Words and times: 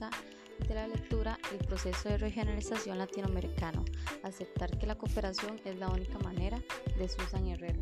de 0.00 0.74
la 0.74 0.86
lectura 0.86 1.38
el 1.52 1.58
proceso 1.66 2.08
de 2.08 2.16
regionalización 2.16 2.96
latinoamericano, 2.96 3.84
aceptar 4.22 4.78
que 4.78 4.86
la 4.86 4.96
cooperación 4.96 5.60
es 5.64 5.76
la 5.76 5.88
única 5.88 6.18
manera 6.20 6.62
de 6.96 7.08
Susan 7.08 7.46
Herrero. 7.46 7.80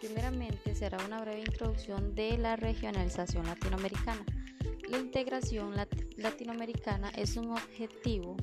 Primeramente 0.00 0.74
será 0.74 0.98
una 1.04 1.20
breve 1.20 1.40
introducción 1.40 2.14
de 2.14 2.38
la 2.38 2.54
regionalización 2.54 3.46
latinoamericana. 3.46 4.24
La 4.88 4.98
integración 4.98 5.74
latinoamericana 6.16 7.10
es 7.16 7.36
un 7.36 7.50
objetivo 7.50 8.36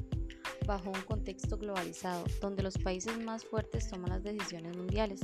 bajo 0.65 0.89
un 0.89 1.01
contexto 1.01 1.57
globalizado, 1.57 2.23
donde 2.41 2.63
los 2.63 2.77
países 2.77 3.17
más 3.23 3.45
fuertes 3.45 3.89
toman 3.89 4.09
las 4.09 4.23
decisiones 4.23 4.75
mundiales. 4.75 5.19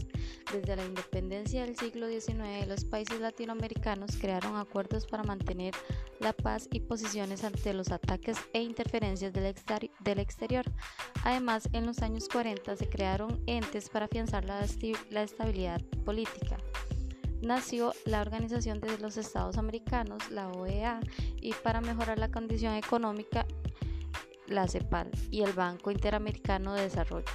Desde 0.52 0.76
la 0.76 0.86
independencia 0.86 1.64
del 1.64 1.78
siglo 1.78 2.08
XIX, 2.08 2.68
los 2.68 2.86
países 2.86 3.20
latinoamericanos 3.20 4.16
crearon 4.18 4.56
acuerdos 4.58 5.06
para 5.06 5.24
mantener 5.24 5.74
la 6.20 6.34
paz 6.34 6.68
y 6.72 6.82
posiciones 6.82 7.44
ante 7.44 7.74
los 7.74 7.92
ataques 7.92 8.38
e 8.54 8.62
interferencias 8.62 9.34
del, 9.34 10.20
exterior. 10.20 10.66
Además, 11.24 11.68
en 11.74 11.86
los 11.86 12.00
años 12.00 12.28
40 12.30 12.76
se 12.76 12.90
crearon 12.90 13.42
entes 13.48 13.90
para 13.90 14.06
afianzar 14.06 14.46
la, 14.46 14.62
estabilidad 14.62 15.82
política 16.06 16.58
nació 17.42 17.94
la 18.06 18.22
Organización 18.22 18.80
de 18.80 19.00
los 19.00 19.18
Estados 19.18 19.58
Americanos, 19.58 20.30
la 20.30 20.50
OEA, 20.50 21.00
y 21.42 21.54
para 21.54 21.82
mejorar 21.82 22.20
la 22.20 22.30
condición 22.30 22.76
económica 22.76 23.48
la 24.52 24.68
CEPAL 24.68 25.10
y 25.30 25.42
el 25.42 25.54
Banco 25.54 25.92
Interamericano 25.92 26.74
de 26.74 26.84
Desarrollo. 26.84 27.26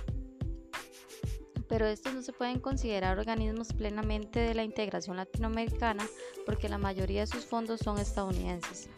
Pero 1.68 1.86
estos 1.86 2.14
no 2.14 2.22
se 2.22 2.32
pueden 2.32 2.60
considerar 2.60 3.18
organismos 3.18 3.72
plenamente 3.72 4.40
de 4.40 4.54
la 4.54 4.62
integración 4.62 5.16
latinoamericana 5.16 6.06
porque 6.44 6.68
la 6.68 6.78
mayoría 6.78 7.22
de 7.22 7.26
sus 7.26 7.44
fondos 7.44 7.80
son 7.80 7.98
estadounidenses. 7.98 8.88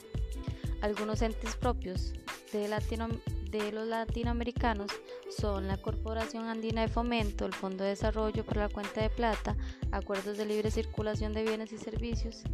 Algunos 0.83 1.23
entes 1.23 1.57
propios 1.57 2.13
de, 2.53 2.69
de 3.51 3.73
los 3.73 3.87
latinoamericanos 3.87 4.91
son 5.37 5.67
la 5.67 5.77
Corporación 5.79 6.45
Andina 6.45 6.83
de 6.83 6.89
Fomento, 6.89 7.47
el 7.47 7.55
Fondo 7.55 7.85
de 7.85 7.91
Desarrollo 7.91 8.45
por 8.45 8.59
la 8.59 8.69
Cuenta 8.69 9.01
de 9.01 9.11
Plata, 9.11 9.57
acuerdos 9.91 10.37
de 10.37 10.47
libre 10.47 10.71
circulación 10.71 11.33
de 11.33 11.43
bienes 11.43 11.73
y 11.73 11.79
servicios, 11.79 12.45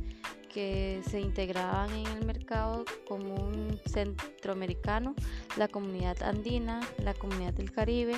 que 0.55 1.03
se 1.11 1.21
integraban 1.21 1.91
en 1.91 2.07
el 2.07 2.25
mercado 2.25 2.85
común 3.09 3.81
centroamericano, 3.87 5.17
la 5.57 5.67
comunidad 5.67 6.23
andina, 6.23 6.81
la 7.03 7.13
comunidad 7.13 7.55
del 7.55 7.73
Caribe, 7.73 8.15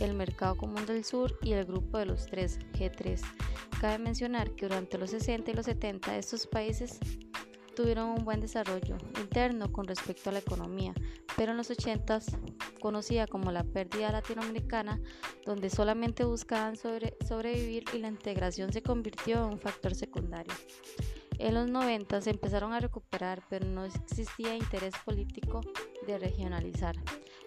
el 0.00 0.14
mercado 0.14 0.56
común 0.56 0.84
del 0.84 1.04
sur 1.04 1.38
y 1.42 1.52
el 1.52 1.64
grupo 1.64 1.98
de 1.98 2.06
los 2.06 2.26
tres 2.26 2.58
G3. 2.72 3.20
Cabe 3.80 3.98
mencionar 3.98 4.50
que 4.50 4.66
durante 4.66 4.98
los 4.98 5.10
60 5.10 5.52
y 5.52 5.54
los 5.54 5.66
70 5.66 6.18
estos 6.18 6.48
países 6.48 6.98
tuvieron 7.76 8.08
un 8.08 8.24
buen 8.24 8.40
desarrollo 8.40 8.96
interno 9.20 9.70
con 9.70 9.86
respecto 9.86 10.30
a 10.30 10.32
la 10.32 10.40
economía, 10.40 10.92
pero 11.36 11.52
en 11.52 11.58
los 11.58 11.70
80 11.70 12.20
conocida 12.80 13.28
como 13.28 13.52
la 13.52 13.62
pérdida 13.62 14.10
latinoamericana, 14.10 15.00
donde 15.44 15.70
solamente 15.70 16.24
buscaban 16.24 16.76
sobrevivir 16.76 17.84
y 17.92 17.98
la 17.98 18.08
integración 18.08 18.72
se 18.72 18.82
convirtió 18.82 19.44
en 19.44 19.52
un 19.52 19.58
factor 19.60 19.94
secundario. 19.94 20.52
En 21.38 21.54
los 21.54 21.68
90 21.68 22.20
se 22.20 22.30
empezaron 22.30 22.72
a 22.72 22.80
recuperar, 22.80 23.42
pero 23.48 23.66
no 23.66 23.84
existía 23.84 24.56
interés 24.56 24.94
político 25.04 25.60
de 26.06 26.18
regionalizar. 26.18 26.96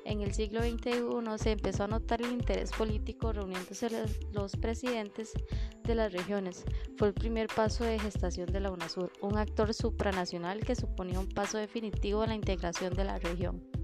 En 0.06 0.22
el 0.22 0.34
siglo 0.34 0.62
XXI 0.62 1.04
se 1.38 1.52
empezó 1.52 1.84
a 1.84 1.88
notar 1.88 2.22
el 2.22 2.32
interés 2.32 2.72
político 2.72 3.34
reuniéndose 3.34 3.90
los 4.32 4.56
presidentes 4.56 5.34
de 5.84 5.95
las 5.95 6.14
regiones. 6.14 6.66
Fue 6.98 7.10
el 7.10 7.14
primer 7.14 7.48
paso 7.48 7.84
de 7.84 8.00
gestación 8.00 8.48
de 8.52 8.60
la 8.60 8.72
UNASUR, 8.72 9.12
un 9.22 9.38
actor 9.38 9.73
supranacional 9.73 10.60
que 10.62 10.76
suponía 10.76 11.20
un 11.20 11.30
paso 11.30 11.58
definitivo 11.58 12.23
en 12.23 12.30
la 12.30 12.36
integración 12.36 12.94
de 12.94 13.04
la 13.04 13.17
región 13.20 13.79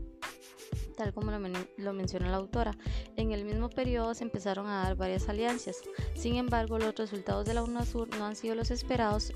tal 0.96 1.14
como 1.14 1.32
lo, 1.32 1.94
menciona 1.94 2.30
la 2.30 2.38
autora. 2.38 2.76
En 3.16 3.32
el 3.32 3.46
mismo 3.46 3.70
periodo 3.70 4.14
se 4.14 4.24
empezaron 4.24 4.68
a 4.68 4.84
dar 4.84 4.96
varias 4.96 5.30
alianzas. 5.30 5.78
Sin 6.14 6.36
embargo, 6.36 6.80
los 6.80 6.96
resultados 6.96 7.46
de 7.46 7.54
la 7.54 7.64
UNASUR 7.64 8.10
no 8.18 8.26
han 8.26 8.36
sido 8.36 8.56
los 8.56 8.72
esperados 8.72 9.34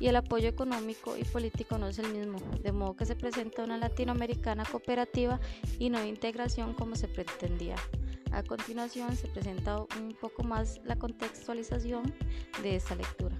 y 0.00 0.08
el 0.08 0.16
apoyo 0.16 0.48
económico 0.48 1.16
y 1.16 1.24
político 1.24 1.78
no 1.78 1.88
es 1.88 1.98
el 1.98 2.12
mismo, 2.12 2.38
de 2.62 2.72
modo 2.72 2.96
que 2.96 3.06
se 3.06 3.16
presenta 3.16 3.64
una 3.64 3.78
latinoamericana 3.78 4.64
cooperativa 4.64 5.40
y 5.78 5.90
no 5.90 5.98
de 5.98 6.08
integración 6.08 6.74
como 6.74 6.96
se 6.96 7.08
pretendía. 7.08 7.76
A 8.32 8.42
continuación 8.42 9.14
se 9.16 9.28
presenta 9.28 9.78
un 9.78 10.16
poco 10.20 10.42
más 10.42 10.80
la 10.84 10.96
contextualización 10.96 12.14
de 12.62 12.76
esta 12.76 12.94
lectura. 12.94 13.36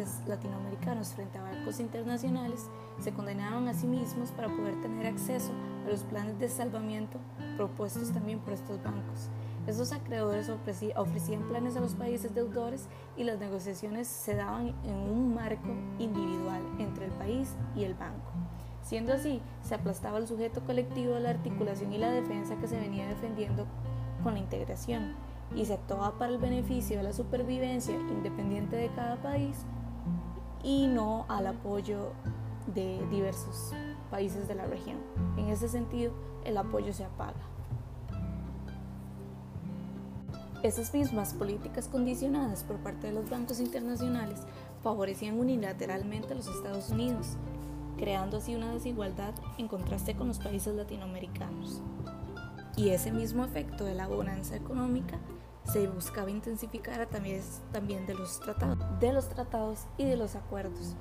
Países 0.00 0.22
latinoamericanos 0.26 1.08
frente 1.08 1.38
a 1.38 1.42
bancos 1.42 1.80
internacionales 1.80 2.68
se 3.00 3.12
condenaron 3.12 3.68
a 3.68 3.74
sí 3.74 3.86
mismos 3.86 4.30
para 4.30 4.48
poder 4.48 4.80
tener 4.80 5.06
acceso 5.06 5.52
a 5.86 5.90
los 5.90 6.04
planes 6.04 6.38
de 6.38 6.48
salvamiento 6.48 7.18
propuestos 7.56 8.10
también 8.12 8.38
por 8.38 8.54
estos 8.54 8.82
bancos. 8.82 9.28
Estos 9.66 9.92
acreedores 9.92 10.50
ofrecían 10.96 11.42
planes 11.48 11.76
a 11.76 11.80
los 11.80 11.94
países 11.94 12.34
deudores 12.34 12.88
y 13.16 13.24
las 13.24 13.38
negociaciones 13.38 14.08
se 14.08 14.34
daban 14.34 14.74
en 14.84 14.94
un 14.94 15.34
marco 15.34 15.68
individual 15.98 16.62
entre 16.78 17.06
el 17.06 17.12
país 17.12 17.54
y 17.76 17.84
el 17.84 17.94
banco. 17.94 18.30
Siendo 18.82 19.12
así, 19.12 19.42
se 19.62 19.74
aplastaba 19.74 20.18
el 20.18 20.26
sujeto 20.26 20.62
colectivo 20.62 21.14
de 21.14 21.20
la 21.20 21.30
articulación 21.30 21.92
y 21.92 21.98
la 21.98 22.10
defensa 22.10 22.56
que 22.56 22.66
se 22.66 22.80
venía 22.80 23.06
defendiendo 23.06 23.66
con 24.22 24.32
la 24.32 24.40
integración 24.40 25.14
y 25.54 25.66
se 25.66 25.74
actuaba 25.74 26.18
para 26.18 26.32
el 26.32 26.38
beneficio 26.38 26.96
de 26.96 27.02
la 27.02 27.12
supervivencia 27.12 27.94
independiente 27.94 28.76
de 28.76 28.88
cada 28.88 29.16
país 29.16 29.66
y 30.62 30.86
no 30.86 31.24
al 31.28 31.46
apoyo 31.46 32.12
de 32.74 33.04
diversos 33.10 33.72
países 34.10 34.48
de 34.48 34.54
la 34.54 34.66
región. 34.66 34.98
En 35.36 35.48
ese 35.48 35.68
sentido, 35.68 36.12
el 36.44 36.56
apoyo 36.56 36.92
se 36.92 37.04
apaga. 37.04 37.40
Esas 40.62 40.92
mismas 40.92 41.32
políticas 41.32 41.88
condicionadas 41.88 42.64
por 42.64 42.76
parte 42.76 43.06
de 43.06 43.14
los 43.14 43.30
bancos 43.30 43.60
internacionales 43.60 44.40
favorecían 44.82 45.38
unilateralmente 45.38 46.34
a 46.34 46.36
los 46.36 46.48
Estados 46.48 46.90
Unidos, 46.90 47.38
creando 47.96 48.36
así 48.36 48.54
una 48.54 48.72
desigualdad 48.72 49.32
en 49.56 49.68
contraste 49.68 50.14
con 50.14 50.28
los 50.28 50.38
países 50.38 50.74
latinoamericanos. 50.74 51.80
Y 52.76 52.90
ese 52.90 53.10
mismo 53.10 53.44
efecto 53.44 53.84
de 53.84 53.94
la 53.94 54.06
bonanza 54.06 54.54
económica 54.54 55.18
se 55.64 55.86
buscaba 55.88 56.30
intensificar 56.30 57.00
a 57.00 57.06
través 57.06 57.60
también 57.72 58.06
de 58.06 58.14
los 58.14 58.40
tratados, 58.40 58.78
de 59.00 59.12
los 59.12 59.28
tratados 59.28 59.86
y 59.98 60.04
de 60.04 60.16
los 60.16 60.34
acuerdos. 60.34 60.94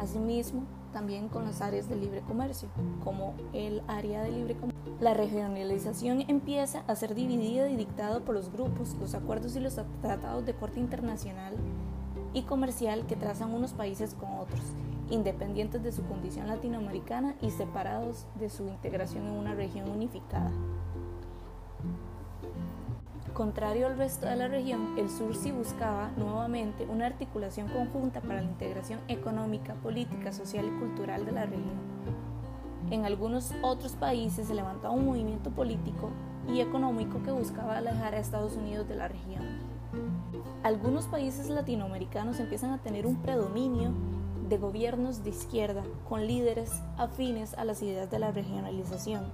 Asimismo, 0.00 0.64
también 0.92 1.28
con 1.28 1.44
las 1.44 1.60
áreas 1.60 1.88
de 1.88 1.96
libre 1.96 2.20
comercio, 2.22 2.68
como 3.02 3.34
el 3.52 3.82
área 3.88 4.22
de 4.22 4.30
libre 4.30 4.54
comercio. 4.54 4.96
La 5.00 5.12
regionalización 5.12 6.24
empieza 6.28 6.84
a 6.86 6.94
ser 6.94 7.14
dividida 7.14 7.68
y 7.68 7.76
dictada 7.76 8.20
por 8.20 8.34
los 8.34 8.50
grupos, 8.50 8.94
los 9.00 9.14
acuerdos 9.14 9.56
y 9.56 9.60
los 9.60 9.78
tratados 10.00 10.46
de 10.46 10.54
corte 10.54 10.80
internacional 10.80 11.54
y 12.32 12.42
comercial 12.42 13.06
que 13.06 13.16
trazan 13.16 13.52
unos 13.52 13.72
países 13.72 14.14
con 14.14 14.32
otros, 14.38 14.62
independientes 15.10 15.82
de 15.82 15.92
su 15.92 16.04
condición 16.04 16.46
latinoamericana 16.46 17.34
y 17.40 17.50
separados 17.50 18.26
de 18.38 18.48
su 18.48 18.68
integración 18.68 19.26
en 19.26 19.34
una 19.34 19.54
región 19.54 19.90
unificada. 19.90 20.52
Contrario 23.34 23.88
al 23.88 23.98
resto 23.98 24.26
de 24.26 24.36
la 24.36 24.46
región, 24.46 24.96
el 24.96 25.10
sur 25.10 25.34
sí 25.34 25.50
buscaba 25.50 26.12
nuevamente 26.16 26.86
una 26.86 27.06
articulación 27.06 27.68
conjunta 27.68 28.20
para 28.20 28.40
la 28.40 28.48
integración 28.48 29.00
económica, 29.08 29.74
política, 29.74 30.32
social 30.32 30.66
y 30.66 30.78
cultural 30.78 31.26
de 31.26 31.32
la 31.32 31.44
región. 31.44 31.74
En 32.92 33.04
algunos 33.04 33.52
otros 33.60 33.96
países 33.96 34.46
se 34.46 34.54
levantaba 34.54 34.94
un 34.94 35.06
movimiento 35.06 35.50
político 35.50 36.10
y 36.48 36.60
económico 36.60 37.24
que 37.24 37.32
buscaba 37.32 37.78
alejar 37.78 38.14
a 38.14 38.18
Estados 38.18 38.54
Unidos 38.54 38.86
de 38.88 38.94
la 38.94 39.08
región. 39.08 39.42
Algunos 40.62 41.06
países 41.06 41.48
latinoamericanos 41.48 42.38
empiezan 42.38 42.70
a 42.70 42.78
tener 42.78 43.04
un 43.04 43.16
predominio 43.16 43.90
de 44.48 44.58
gobiernos 44.58 45.24
de 45.24 45.30
izquierda 45.30 45.82
con 46.08 46.24
líderes 46.28 46.70
afines 46.98 47.54
a 47.54 47.64
las 47.64 47.82
ideas 47.82 48.08
de 48.12 48.20
la 48.20 48.30
regionalización. 48.30 49.24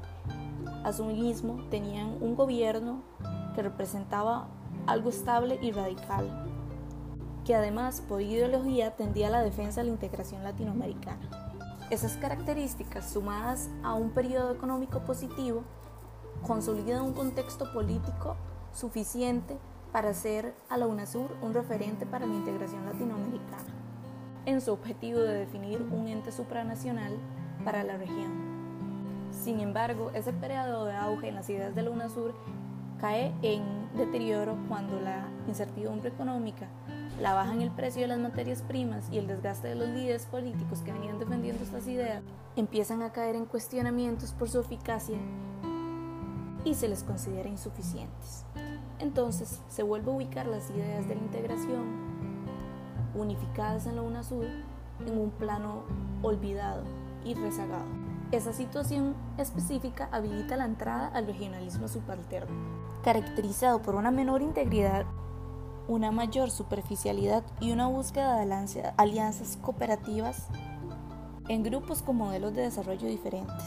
Asimismo, 0.85 1.59
tenían 1.69 2.17
un 2.23 2.35
gobierno 2.35 3.03
que 3.55 3.63
representaba 3.63 4.49
algo 4.87 5.11
estable 5.11 5.59
y 5.61 5.73
radical, 5.73 6.47
que 7.45 7.55
además 7.55 8.01
por 8.01 8.23
ideología 8.23 8.97
tendía 8.97 9.29
a 9.29 9.31
la 9.31 9.43
defensa 9.43 9.81
de 9.81 9.87
la 9.87 9.93
integración 9.93 10.43
latinoamericana. 10.43 11.21
Esas 11.91 12.17
características, 12.17 13.11
sumadas 13.11 13.69
a 13.83 13.95
un 13.95 14.11
periodo 14.11 14.53
económico 14.53 15.01
positivo, 15.01 15.65
consolidan 16.47 17.03
un 17.03 17.13
contexto 17.13 17.73
político 17.73 18.37
suficiente 18.73 19.59
para 19.93 20.11
hacer 20.11 20.55
a 20.69 20.77
la 20.77 20.87
UNASUR 20.87 21.37
un 21.43 21.53
referente 21.53 22.07
para 22.07 22.27
la 22.27 22.35
integración 22.35 22.87
latinoamericana, 22.87 23.75
en 24.47 24.61
su 24.61 24.73
objetivo 24.73 25.19
de 25.19 25.35
definir 25.35 25.83
un 25.83 26.07
ente 26.07 26.31
supranacional 26.31 27.17
para 27.65 27.83
la 27.83 27.97
región. 27.97 28.51
Sin 29.33 29.61
embargo, 29.61 30.11
ese 30.15 30.33
periodo 30.33 30.85
de 30.85 30.95
auge 30.95 31.29
en 31.29 31.35
las 31.35 31.49
ideas 31.51 31.75
de 31.75 31.83
la 31.83 31.91
UNASUR 31.91 32.35
cae 33.01 33.33
en 33.43 33.63
deterioro 33.97 34.57
cuando 34.69 35.01
la 35.01 35.27
incertidumbre 35.49 36.11
económica, 36.11 36.69
la 37.21 37.35
baja 37.35 37.53
en 37.53 37.63
el 37.63 37.71
precio 37.71 38.03
de 38.03 38.09
las 38.09 38.19
materias 38.19 38.63
primas 38.63 39.09
y 39.11 39.19
el 39.19 39.27
desgaste 39.27 39.69
de 39.69 39.75
los 39.75 39.89
líderes 39.89 40.27
políticos 40.27 40.81
que 40.81 40.93
venían 40.93 41.19
defendiendo 41.19 41.63
estas 41.63 41.87
ideas 41.87 42.23
empiezan 42.57 43.03
a 43.03 43.13
caer 43.13 43.37
en 43.37 43.47
cuestionamientos 43.47 44.33
por 44.33 44.49
su 44.49 44.61
eficacia 44.61 45.19
y 46.65 46.75
se 46.75 46.89
les 46.89 47.03
considera 47.03 47.49
insuficientes. 47.49 48.45
Entonces 48.99 49.61
se 49.69 49.83
vuelve 49.83 50.11
a 50.11 50.15
ubicar 50.15 50.47
las 50.47 50.71
ideas 50.71 51.09
de 51.09 51.15
la 51.15 51.23
integración 51.23 52.11
unificadas 53.15 53.87
en 53.87 53.97
la 53.97 54.03
UNASUR 54.03 54.47
en 55.07 55.19
un 55.19 55.31
plano 55.31 55.83
olvidado 56.23 56.85
y 57.25 57.35
rezagado. 57.35 58.10
Esa 58.33 58.53
situación 58.53 59.17
específica 59.39 60.09
habilita 60.13 60.57
la 60.57 60.65
entrada 60.65 61.09
al 61.09 61.27
regionalismo 61.27 61.89
subalterno, 61.89 62.55
caracterizado 63.03 63.83
por 63.83 63.97
una 63.97 64.13
menor 64.13 64.41
integridad, 64.41 65.05
una 65.89 66.13
mayor 66.13 66.53
superficialidad 66.53 67.43
y 67.59 67.73
una 67.73 67.89
búsqueda 67.89 68.37
de 68.37 68.93
alianzas 68.97 69.57
cooperativas 69.61 70.47
en 71.49 71.65
grupos 71.65 72.03
con 72.03 72.19
modelos 72.19 72.55
de 72.55 72.63
desarrollo 72.63 73.09
diferentes, 73.09 73.67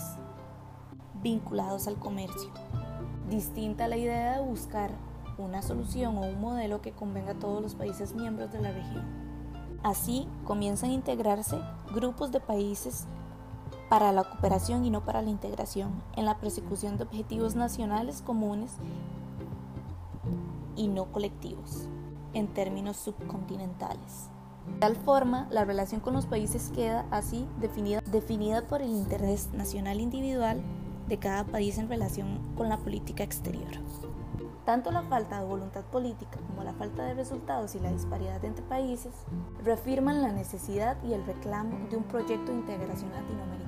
vinculados 1.21 1.87
al 1.87 1.95
comercio. 1.95 2.49
Distinta 3.29 3.89
la 3.89 3.97
idea 3.97 4.37
de 4.37 4.47
buscar 4.47 4.91
una 5.37 5.61
solución 5.61 6.17
o 6.17 6.21
un 6.21 6.39
modelo 6.39 6.81
que 6.81 6.93
convenga 6.93 7.31
a 7.31 7.39
todos 7.39 7.61
los 7.61 7.75
países 7.75 8.15
miembros 8.15 8.53
de 8.53 8.61
la 8.61 8.71
región. 8.71 9.03
Así 9.83 10.25
comienzan 10.45 10.91
a 10.91 10.93
integrarse 10.93 11.59
grupos 11.93 12.31
de 12.31 12.39
países 12.39 13.07
para 13.89 14.11
la 14.11 14.23
cooperación 14.23 14.85
y 14.85 14.89
no 14.89 15.03
para 15.05 15.21
la 15.21 15.29
integración, 15.29 15.91
en 16.15 16.25
la 16.25 16.39
persecución 16.39 16.97
de 16.97 17.03
objetivos 17.03 17.55
nacionales 17.55 18.21
comunes 18.21 18.71
y 20.75 20.87
no 20.87 21.11
colectivos, 21.11 21.87
en 22.33 22.47
términos 22.47 22.97
subcontinentales. 22.97 24.29
De 24.67 24.79
tal 24.79 24.95
forma, 24.95 25.47
la 25.51 25.65
relación 25.65 26.01
con 26.01 26.13
los 26.13 26.25
países 26.25 26.71
queda 26.73 27.05
así 27.11 27.47
definida, 27.59 28.01
definida 28.09 28.67
por 28.67 28.81
el 28.81 28.89
interés 28.89 29.53
nacional 29.53 29.99
individual 29.99 30.61
de 31.07 31.19
cada 31.19 31.43
país 31.43 31.77
en 31.77 31.89
relación 31.89 32.39
con 32.55 32.69
la 32.69 32.77
política 32.77 33.23
exterior. 33.23 33.71
Tanto 34.65 34.91
la 34.91 35.03
falta 35.03 35.39
de 35.39 35.45
voluntad 35.45 35.83
política 35.83 36.39
como 36.47 36.63
la 36.63 36.73
falta 36.73 37.03
de 37.03 37.13
resultados 37.13 37.75
y 37.75 37.79
la 37.79 37.91
disparidad 37.91 38.43
entre 38.45 38.63
países 38.63 39.13
reafirman 39.61 40.21
la 40.21 40.31
necesidad 40.31 40.95
y 41.03 41.11
el 41.11 41.25
reclamo 41.25 41.89
de 41.89 41.97
un 41.97 42.03
proyecto 42.03 42.53
de 42.53 42.59
integración 42.59 43.11
latinoamericana, 43.11 43.62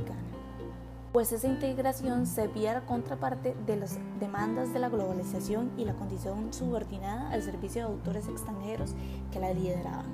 pues 1.16 1.32
esa 1.32 1.48
integración 1.48 2.28
servía 2.28 2.72
a 2.72 2.74
la 2.74 2.86
contraparte 2.86 3.56
de 3.66 3.78
las 3.78 3.98
demandas 4.20 4.74
de 4.74 4.80
la 4.80 4.90
globalización 4.90 5.72
y 5.78 5.86
la 5.86 5.94
condición 5.94 6.52
subordinada 6.52 7.32
al 7.32 7.42
servicio 7.42 7.84
de 7.84 7.94
autores 7.94 8.28
extranjeros 8.28 8.94
que 9.32 9.40
la 9.40 9.54
lideraban. 9.54 10.08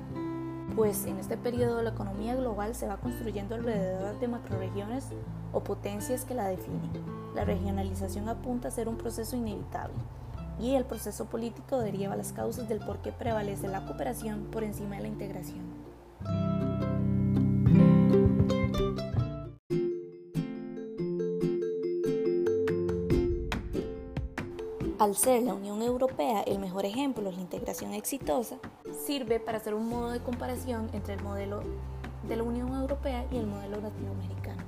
Pues 0.76 1.04
en 1.06 1.18
este 1.18 1.36
periodo 1.36 1.82
la 1.82 1.90
economía 1.90 2.36
global 2.36 2.76
se 2.76 2.86
va 2.86 2.98
construyendo 2.98 3.56
alrededor 3.56 4.20
de 4.20 4.28
macroregiones 4.28 5.08
o 5.52 5.64
potencias 5.64 6.24
que 6.24 6.34
la 6.34 6.46
definen. 6.46 6.92
La 7.34 7.44
regionalización 7.44 8.28
apunta 8.28 8.68
a 8.68 8.70
ser 8.70 8.88
un 8.88 8.96
proceso 8.96 9.34
inevitable 9.34 9.96
y 10.60 10.76
el 10.76 10.84
proceso 10.84 11.24
político 11.24 11.80
deriva 11.80 12.14
las 12.14 12.32
causas 12.32 12.68
del 12.68 12.78
por 12.78 12.98
qué 12.98 13.10
prevalece 13.10 13.66
la 13.66 13.84
cooperación 13.86 14.44
por 14.52 14.62
encima 14.62 14.94
de 14.94 15.02
la 15.02 15.08
integración. 15.08 16.51
Al 25.02 25.16
ser 25.16 25.42
la 25.42 25.54
Unión 25.54 25.82
Europea 25.82 26.42
el 26.42 26.60
mejor 26.60 26.86
ejemplo 26.86 27.24
de 27.24 27.32
la 27.32 27.40
integración 27.40 27.92
exitosa, 27.92 28.58
sirve 29.04 29.40
para 29.40 29.58
hacer 29.58 29.74
un 29.74 29.88
modo 29.88 30.12
de 30.12 30.20
comparación 30.20 30.88
entre 30.92 31.14
el 31.14 31.22
modelo 31.24 31.60
de 32.28 32.36
la 32.36 32.44
Unión 32.44 32.72
Europea 32.72 33.26
y 33.32 33.38
el 33.38 33.48
modelo 33.48 33.80
latinoamericano 33.80 34.62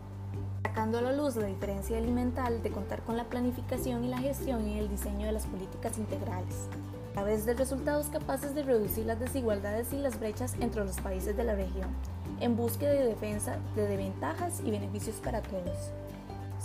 sacando 0.65 0.99
a 0.99 1.03
la 1.03 1.13
luz 1.13 1.37
la 1.37 1.47
diferencia 1.47 1.97
elemental 1.99 2.65
de 2.65 2.73
contar 2.73 3.03
con 3.05 3.17
la 3.17 3.27
planificación 3.27 4.03
y 4.03 4.09
la 4.09 4.19
gestión 4.19 4.67
y 4.67 4.81
el 4.81 4.89
diseño 4.89 5.25
de 5.25 5.31
las 5.31 5.47
políticas 5.47 5.99
integrales, 5.99 6.67
a 7.11 7.13
través 7.13 7.47
de 7.47 7.55
resultados 7.55 8.09
capaces 8.09 8.57
de 8.57 8.65
reducir 8.65 9.07
las 9.07 9.21
desigualdades 9.21 9.93
y 9.93 9.99
las 9.99 10.19
brechas 10.19 10.57
entre 10.59 10.85
los 10.85 11.01
países 11.01 11.37
de 11.37 11.45
la 11.45 11.55
región, 11.55 11.91
en 12.41 12.57
búsqueda 12.57 12.91
de 12.91 13.07
defensa 13.07 13.57
de 13.77 13.97
ventajas 13.97 14.61
y 14.65 14.73
beneficios 14.73 15.15
para 15.23 15.43
todos. 15.43 15.93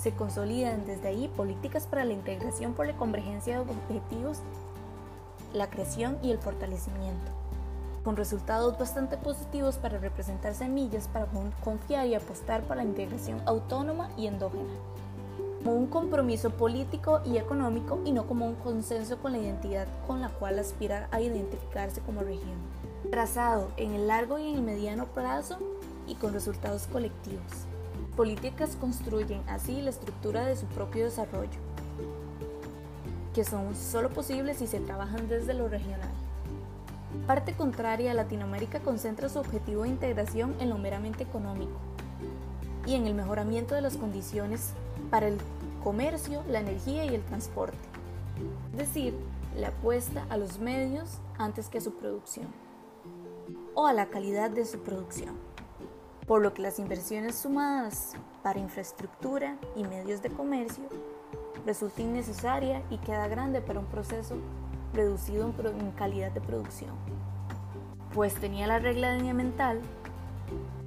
Se 0.01 0.13
consolidan 0.13 0.85
desde 0.85 1.09
ahí 1.09 1.27
políticas 1.27 1.87
para 1.87 2.05
la 2.05 2.13
integración 2.13 2.73
por 2.73 2.87
la 2.87 2.95
convergencia 2.95 3.55
de 3.55 3.61
objetivos, 3.61 4.39
la 5.53 5.69
creación 5.69 6.17
y 6.21 6.31
el 6.31 6.37
fortalecimiento 6.37 7.31
con 8.03 8.15
resultados 8.15 8.77
bastante 8.77 9.17
positivos 9.17 9.77
para 9.77 9.97
representar 9.97 10.55
semillas 10.55 11.07
para 11.07 11.27
confiar 11.63 12.07
y 12.07 12.15
apostar 12.15 12.63
para 12.63 12.83
la 12.83 12.89
integración 12.89 13.41
autónoma 13.45 14.09
y 14.17 14.27
endógena, 14.27 14.73
como 15.59 15.75
un 15.75 15.87
compromiso 15.87 16.49
político 16.51 17.21
y 17.25 17.37
económico 17.37 17.99
y 18.05 18.11
no 18.11 18.25
como 18.25 18.47
un 18.47 18.55
consenso 18.55 19.17
con 19.19 19.33
la 19.33 19.39
identidad 19.39 19.87
con 20.07 20.21
la 20.21 20.29
cual 20.29 20.59
aspira 20.59 21.07
a 21.11 21.21
identificarse 21.21 22.01
como 22.01 22.21
región, 22.21 22.57
trazado 23.11 23.69
en 23.77 23.93
el 23.93 24.07
largo 24.07 24.39
y 24.39 24.49
en 24.49 24.55
el 24.55 24.61
mediano 24.61 25.05
plazo 25.07 25.57
y 26.07 26.15
con 26.15 26.33
resultados 26.33 26.87
colectivos. 26.87 27.67
Políticas 28.19 28.75
construyen 28.75 29.41
así 29.47 29.81
la 29.81 29.91
estructura 29.91 30.45
de 30.45 30.57
su 30.57 30.65
propio 30.65 31.05
desarrollo, 31.05 31.57
que 33.33 33.45
son 33.45 33.73
solo 33.77 34.09
posibles 34.09 34.57
si 34.57 34.67
se 34.67 34.81
trabajan 34.81 35.29
desde 35.29 35.53
lo 35.53 35.69
regional. 35.69 36.11
Parte 37.25 37.53
contraria, 37.53 38.13
Latinoamérica 38.13 38.81
concentra 38.81 39.29
su 39.29 39.39
objetivo 39.39 39.83
de 39.83 39.87
integración 39.87 40.53
en 40.59 40.67
lo 40.67 40.77
meramente 40.77 41.23
económico 41.23 41.79
y 42.85 42.95
en 42.95 43.07
el 43.07 43.15
mejoramiento 43.15 43.73
de 43.73 43.83
las 43.83 43.95
condiciones 43.95 44.73
para 45.09 45.29
el 45.29 45.37
comercio, 45.81 46.43
la 46.49 46.59
energía 46.59 47.05
y 47.05 47.15
el 47.15 47.23
transporte. 47.23 47.77
Es 48.73 48.79
decir, 48.79 49.15
la 49.55 49.69
apuesta 49.69 50.25
a 50.29 50.35
los 50.35 50.59
medios 50.59 51.19
antes 51.37 51.69
que 51.69 51.77
a 51.77 51.81
su 51.81 51.93
producción 51.93 52.47
o 53.75 53.87
a 53.87 53.93
la 53.93 54.09
calidad 54.09 54.51
de 54.51 54.65
su 54.65 54.79
producción. 54.79 55.48
Por 56.29 56.43
lo 56.43 56.53
que 56.53 56.61
las 56.61 56.77
inversiones 56.77 57.39
sumadas 57.39 58.11
para 58.43 58.59
infraestructura 58.59 59.57
y 59.75 59.83
medios 59.83 60.21
de 60.21 60.29
comercio 60.29 60.83
resulta 61.65 62.03
innecesaria 62.03 62.83
y 62.91 62.99
queda 62.99 63.27
grande 63.27 63.61
para 63.61 63.79
un 63.79 63.87
proceso 63.87 64.35
reducido 64.93 65.51
en, 65.79 65.91
calidad 65.93 66.31
de 66.31 66.39
producción, 66.39 66.91
pues 68.13 68.35
tenía 68.35 68.67
la 68.67 68.77
regla 68.77 69.15
lineamental 69.15 69.81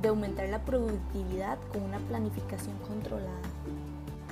de 0.01 0.11
aumentar 0.11 0.49
la 0.49 0.65
productividad 0.65 1.59
con 1.73 1.83
una 1.83 1.99
planificación 1.99 2.79
controlada. 2.87 3.52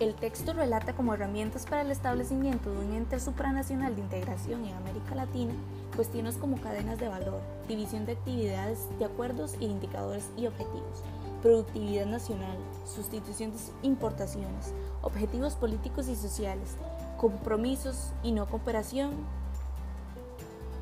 El 0.00 0.14
texto 0.14 0.54
relata 0.54 0.94
como 0.94 1.12
herramientas 1.12 1.66
para 1.66 1.82
el 1.82 1.90
establecimiento 1.90 2.70
de 2.72 2.86
un 2.86 2.94
ente 2.94 3.20
supranacional 3.20 3.94
de 3.94 4.00
integración 4.00 4.64
en 4.64 4.74
América 4.74 5.14
Latina 5.14 5.52
cuestiones 5.94 6.38
como 6.38 6.58
cadenas 6.58 6.98
de 6.98 7.08
valor, 7.08 7.42
división 7.68 8.06
de 8.06 8.12
actividades 8.12 8.86
de 8.98 9.04
acuerdos 9.04 9.56
e 9.60 9.66
indicadores 9.66 10.30
y 10.38 10.46
objetivos, 10.46 11.02
productividad 11.42 12.06
nacional, 12.06 12.56
sustitución 12.86 13.50
de 13.50 13.58
importaciones, 13.82 14.72
objetivos 15.02 15.56
políticos 15.56 16.08
y 16.08 16.16
sociales, 16.16 16.76
compromisos 17.18 18.12
y 18.22 18.32
no 18.32 18.46
cooperación, 18.46 19.10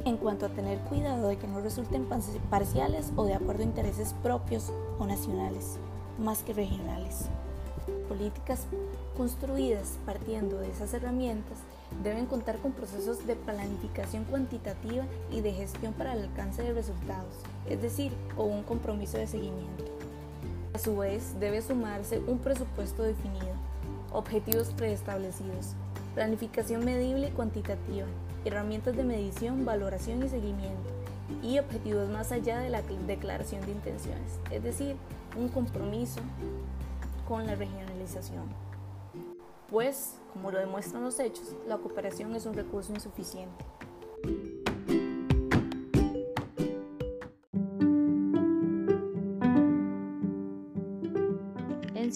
en 0.05 0.17
cuanto 0.17 0.47
a 0.47 0.51
tener 0.51 0.79
cuidado 0.83 1.27
de 1.27 1.39
que 1.39 1.49
no 1.49 1.61
resulten 1.61 2.07
parciales 2.51 3.11
o 3.17 3.25
de 3.25 3.35
acuerdo 3.35 3.63
a 3.63 3.67
intereses 3.67 4.15
propios 4.23 4.73
o 5.01 5.07
nacionales, 5.07 5.79
más 6.21 6.45
que 6.45 6.53
regionales. 6.53 7.29
Políticas 8.09 8.67
construidas 9.17 9.99
partiendo 10.07 10.59
de 10.59 10.71
esas 10.71 10.95
herramientas 10.95 11.59
deben 12.03 12.27
contar 12.27 12.59
con 12.59 12.73
procesos 12.73 13.27
de 13.27 13.37
planificación 13.37 14.25
cuantitativa 14.25 15.05
y 15.31 15.41
de 15.43 15.53
gestión 15.53 15.93
para 15.93 16.15
el 16.15 16.23
alcance 16.23 16.63
de 16.63 16.73
resultados, 16.73 17.35
es 17.69 17.83
decir, 17.83 18.13
con 18.35 18.51
un 18.51 18.63
compromiso 18.63 19.19
de 19.19 19.27
seguimiento. 19.27 19.85
A 20.73 20.79
su 20.79 20.97
vez, 20.97 21.39
debe 21.39 21.61
sumarse 21.61 22.21
un 22.21 22.39
presupuesto 22.39 23.03
definido, 23.03 23.53
objetivos 24.13 24.69
preestablecidos, 24.69 25.75
planificación 26.15 26.85
medible 26.85 27.29
y 27.29 27.33
cuantitativa, 27.33 28.07
herramientas 28.45 28.97
de 28.97 29.05
medición, 29.05 29.65
valoración 29.65 30.23
y 30.23 30.29
seguimiento, 30.29 30.89
y 31.43 31.59
objetivos 31.59 32.09
más 32.09 32.33
allá 32.33 32.59
de 32.61 32.71
la 32.71 32.83
declaración 33.07 33.61
de 33.67 33.73
intenciones, 33.73 34.39
es 34.51 34.63
decir, 34.63 34.97
un 35.37 35.49
compromiso 35.49 36.21
con 37.29 37.47
la 37.47 37.55
regionalización. 37.55 38.49
Pues, 39.71 40.19
como 40.33 40.51
lo 40.51 40.59
demuestran 40.59 41.05
los 41.05 41.21
hechos, 41.21 41.55
la 41.67 41.77
cooperación 41.77 42.35
es 42.35 42.47
un 42.47 42.55
recurso 42.55 42.95
insuficiente. 42.95 43.67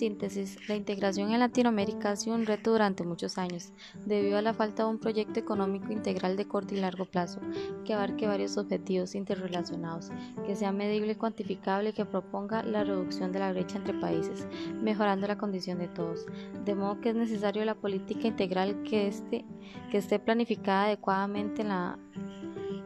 Síntesis, 0.03 0.59
la 0.69 0.75
integración 0.75 1.31
en 1.31 1.39
Latinoamérica 1.39 2.11
ha 2.11 2.17
sido 2.17 2.35
un 2.35 2.45
reto 2.45 2.73
durante 2.73 3.05
muchos 3.05 3.39
años, 3.39 3.73
debido 4.05 4.37
a 4.37 4.43
la 4.43 4.53
falta 4.53 4.83
de 4.83 4.89
un 4.89 4.99
proyecto 4.99 5.39
económico 5.39 5.93
integral 5.93 6.37
de 6.37 6.49
corto 6.49 6.75
y 6.75 6.81
largo 6.81 7.05
plazo, 7.05 7.39
que 7.85 7.95
abarque 7.95 8.27
varios 8.27 8.59
objetivos 8.59 9.15
interrelacionados, 9.15 10.11
que 10.45 10.57
sea 10.57 10.73
medible 10.73 11.13
y 11.13 11.15
cuantificable 11.15 11.91
y 11.91 11.93
que 11.93 12.05
proponga 12.05 12.65
la 12.65 12.83
reducción 12.83 13.31
de 13.31 13.39
la 13.39 13.53
brecha 13.53 13.79
entre 13.79 13.95
países, 13.95 14.49
mejorando 14.83 15.29
la 15.29 15.39
condición 15.39 15.79
de 15.79 15.87
todos. 15.87 16.27
De 16.65 16.75
modo 16.75 17.01
que 17.01 17.11
es 17.11 17.15
necesario 17.15 17.65
la 17.65 17.77
política 17.77 18.27
integral 18.27 18.83
que, 18.83 19.07
esté, 19.07 19.45
que 19.93 19.99
esté 19.99 20.19
planificada 20.19 20.87
adecuadamente 20.87 21.63
en 21.63 21.69
la, 21.69 21.97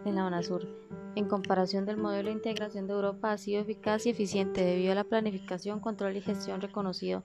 en 0.04 0.14
la 0.14 0.26
UNASUR 0.26 0.86
en 1.16 1.26
comparación 1.26 1.86
del 1.86 1.96
modelo 1.96 2.28
de 2.28 2.34
integración 2.34 2.86
de 2.86 2.92
Europa, 2.92 3.32
ha 3.32 3.38
sido 3.38 3.62
eficaz 3.62 4.06
y 4.06 4.10
eficiente 4.10 4.64
debido 4.64 4.92
a 4.92 4.94
la 4.94 5.04
planificación, 5.04 5.80
control 5.80 6.16
y 6.16 6.20
gestión 6.20 6.60
reconocido 6.60 7.24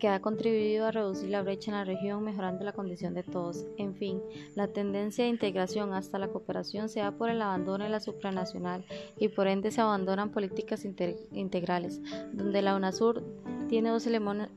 que 0.00 0.08
ha 0.08 0.20
contribuido 0.20 0.86
a 0.86 0.90
reducir 0.90 1.30
la 1.30 1.42
brecha 1.42 1.70
en 1.70 1.76
la 1.76 1.84
región, 1.84 2.24
mejorando 2.24 2.64
la 2.64 2.72
condición 2.72 3.14
de 3.14 3.22
todos. 3.22 3.64
En 3.76 3.94
fin, 3.94 4.20
la 4.54 4.68
tendencia 4.68 5.24
de 5.24 5.30
integración 5.30 5.94
hasta 5.94 6.18
la 6.18 6.28
cooperación 6.28 6.88
se 6.88 7.00
da 7.00 7.12
por 7.12 7.30
el 7.30 7.40
abandono 7.40 7.84
de 7.84 7.90
la 7.90 8.00
supranacional 8.00 8.84
y 9.18 9.28
por 9.28 9.46
ende 9.46 9.70
se 9.70 9.80
abandonan 9.80 10.30
políticas 10.30 10.84
integrales, 10.84 12.00
donde 12.32 12.60
la 12.60 12.76
UNASUR 12.76 13.22
tiene 13.68 13.90
dos, 13.90 14.06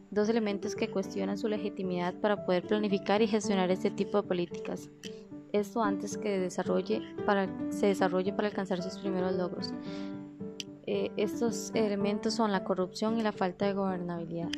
dos 0.10 0.30
elementos 0.30 0.76
que 0.76 0.90
cuestionan 0.90 1.38
su 1.38 1.48
legitimidad 1.48 2.16
para 2.16 2.46
poder 2.46 2.66
planificar 2.66 3.22
y 3.22 3.28
gestionar 3.28 3.70
este 3.70 3.92
tipo 3.92 4.22
de 4.22 4.28
políticas 4.28 4.90
esto 5.54 5.84
antes 5.84 6.18
que 6.18 6.40
desarrolle 6.40 7.02
para, 7.26 7.48
se 7.70 7.88
desarrolle 7.88 8.34
para 8.34 8.48
alcanzar 8.48 8.82
sus 8.82 8.98
primeros 8.98 9.36
logros. 9.36 9.74
Eh, 10.88 11.12
estos 11.18 11.72
elementos 11.74 12.34
son 12.34 12.52
la 12.52 12.64
corrupción 12.64 13.18
y 13.20 13.24
la 13.24 13.32
falta 13.32 13.66
de 13.66 13.74
gobernabilidad. 13.74 14.50